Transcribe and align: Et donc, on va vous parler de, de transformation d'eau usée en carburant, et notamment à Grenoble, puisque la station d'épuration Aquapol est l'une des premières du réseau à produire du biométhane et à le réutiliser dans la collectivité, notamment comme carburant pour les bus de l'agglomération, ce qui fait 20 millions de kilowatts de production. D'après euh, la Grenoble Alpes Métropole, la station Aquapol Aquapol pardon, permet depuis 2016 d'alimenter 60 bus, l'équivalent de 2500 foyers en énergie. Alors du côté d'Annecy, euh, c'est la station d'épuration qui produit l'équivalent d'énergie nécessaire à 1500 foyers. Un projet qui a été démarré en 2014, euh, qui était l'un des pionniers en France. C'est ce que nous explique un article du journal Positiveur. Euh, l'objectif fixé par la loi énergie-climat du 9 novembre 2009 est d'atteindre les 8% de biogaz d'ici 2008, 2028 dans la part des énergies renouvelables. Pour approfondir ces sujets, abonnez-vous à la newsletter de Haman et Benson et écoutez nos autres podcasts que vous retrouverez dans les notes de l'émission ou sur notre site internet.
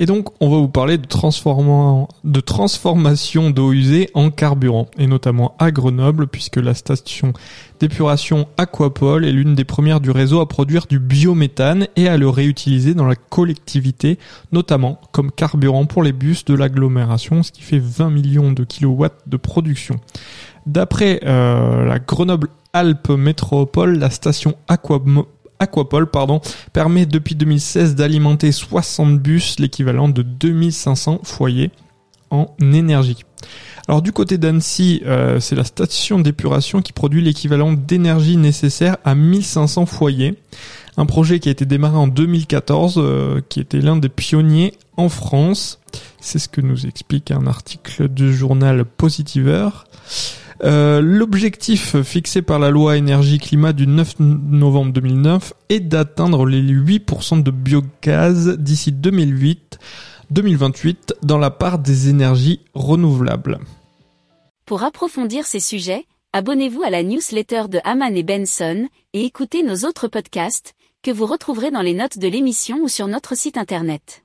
Et 0.00 0.06
donc, 0.06 0.28
on 0.40 0.48
va 0.48 0.56
vous 0.56 0.68
parler 0.68 0.96
de, 0.96 1.06
de 2.24 2.40
transformation 2.40 3.50
d'eau 3.50 3.72
usée 3.74 4.08
en 4.14 4.30
carburant, 4.30 4.86
et 4.96 5.06
notamment 5.06 5.54
à 5.58 5.70
Grenoble, 5.70 6.26
puisque 6.26 6.56
la 6.56 6.72
station 6.72 7.34
d'épuration 7.80 8.48
Aquapol 8.56 9.26
est 9.26 9.32
l'une 9.32 9.54
des 9.54 9.64
premières 9.64 10.00
du 10.00 10.10
réseau 10.10 10.40
à 10.40 10.48
produire 10.48 10.86
du 10.86 10.98
biométhane 10.98 11.86
et 11.96 12.08
à 12.08 12.16
le 12.16 12.30
réutiliser 12.30 12.94
dans 12.94 13.06
la 13.06 13.14
collectivité, 13.14 14.18
notamment 14.52 14.98
comme 15.12 15.30
carburant 15.30 15.84
pour 15.84 16.02
les 16.02 16.14
bus 16.14 16.46
de 16.46 16.54
l'agglomération, 16.54 17.42
ce 17.42 17.52
qui 17.52 17.60
fait 17.60 17.78
20 17.78 18.08
millions 18.08 18.52
de 18.52 18.64
kilowatts 18.64 19.28
de 19.28 19.36
production. 19.36 20.00
D'après 20.64 21.20
euh, 21.24 21.84
la 21.84 21.98
Grenoble 21.98 22.48
Alpes 22.72 23.10
Métropole, 23.10 23.98
la 23.98 24.08
station 24.08 24.54
Aquapol 24.66 25.26
Aquapol 25.60 26.10
pardon, 26.10 26.40
permet 26.72 27.06
depuis 27.06 27.34
2016 27.36 27.94
d'alimenter 27.94 28.50
60 28.50 29.18
bus, 29.18 29.58
l'équivalent 29.60 30.08
de 30.08 30.22
2500 30.22 31.20
foyers 31.22 31.70
en 32.30 32.46
énergie. 32.60 33.24
Alors 33.88 34.02
du 34.02 34.12
côté 34.12 34.38
d'Annecy, 34.38 35.02
euh, 35.04 35.40
c'est 35.40 35.56
la 35.56 35.64
station 35.64 36.18
d'épuration 36.18 36.80
qui 36.80 36.92
produit 36.92 37.22
l'équivalent 37.22 37.72
d'énergie 37.72 38.36
nécessaire 38.36 38.96
à 39.04 39.14
1500 39.14 39.86
foyers. 39.86 40.36
Un 40.96 41.06
projet 41.06 41.40
qui 41.40 41.48
a 41.48 41.52
été 41.52 41.64
démarré 41.66 41.96
en 41.96 42.06
2014, 42.06 42.94
euh, 42.98 43.40
qui 43.48 43.60
était 43.60 43.80
l'un 43.80 43.96
des 43.96 44.08
pionniers 44.08 44.74
en 44.96 45.08
France. 45.08 45.80
C'est 46.20 46.38
ce 46.38 46.48
que 46.48 46.60
nous 46.60 46.86
explique 46.86 47.30
un 47.30 47.46
article 47.46 48.08
du 48.08 48.34
journal 48.34 48.84
Positiveur. 48.84 49.86
Euh, 50.62 51.00
l'objectif 51.00 52.02
fixé 52.02 52.42
par 52.42 52.58
la 52.58 52.70
loi 52.70 52.96
énergie-climat 52.98 53.72
du 53.72 53.86
9 53.86 54.20
novembre 54.20 54.92
2009 54.92 55.54
est 55.70 55.80
d'atteindre 55.80 56.44
les 56.44 56.60
8% 56.60 57.42
de 57.42 57.50
biogaz 57.50 58.56
d'ici 58.58 58.92
2008, 58.92 59.78
2028 60.30 61.14
dans 61.22 61.38
la 61.38 61.50
part 61.50 61.78
des 61.78 62.10
énergies 62.10 62.60
renouvelables. 62.74 63.58
Pour 64.66 64.82
approfondir 64.82 65.46
ces 65.46 65.60
sujets, 65.60 66.04
abonnez-vous 66.34 66.82
à 66.82 66.90
la 66.90 67.02
newsletter 67.02 67.64
de 67.68 67.80
Haman 67.84 68.14
et 68.14 68.22
Benson 68.22 68.86
et 69.14 69.24
écoutez 69.24 69.62
nos 69.62 69.88
autres 69.88 70.08
podcasts 70.08 70.74
que 71.02 71.10
vous 71.10 71.26
retrouverez 71.26 71.70
dans 71.70 71.80
les 71.80 71.94
notes 71.94 72.18
de 72.18 72.28
l'émission 72.28 72.78
ou 72.82 72.88
sur 72.88 73.08
notre 73.08 73.34
site 73.34 73.56
internet. 73.56 74.24